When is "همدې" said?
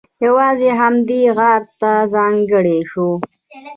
0.81-1.21